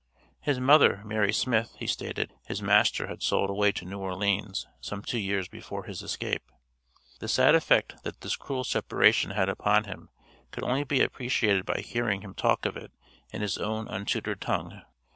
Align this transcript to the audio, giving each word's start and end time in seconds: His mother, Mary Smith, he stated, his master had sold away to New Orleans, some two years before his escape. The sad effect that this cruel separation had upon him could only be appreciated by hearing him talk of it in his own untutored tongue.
His 0.39 0.59
mother, 0.59 1.03
Mary 1.05 1.31
Smith, 1.31 1.75
he 1.77 1.85
stated, 1.85 2.33
his 2.47 2.59
master 2.59 3.05
had 3.05 3.21
sold 3.21 3.51
away 3.51 3.71
to 3.73 3.85
New 3.85 3.99
Orleans, 3.99 4.65
some 4.79 5.03
two 5.03 5.19
years 5.19 5.47
before 5.47 5.83
his 5.83 6.01
escape. 6.01 6.51
The 7.19 7.27
sad 7.27 7.53
effect 7.53 8.01
that 8.03 8.21
this 8.21 8.35
cruel 8.35 8.63
separation 8.63 9.29
had 9.29 9.47
upon 9.47 9.83
him 9.83 10.09
could 10.49 10.63
only 10.63 10.85
be 10.85 11.01
appreciated 11.01 11.67
by 11.67 11.81
hearing 11.81 12.21
him 12.21 12.33
talk 12.33 12.65
of 12.65 12.75
it 12.75 12.91
in 13.31 13.43
his 13.43 13.59
own 13.59 13.87
untutored 13.89 14.41
tongue. 14.41 14.81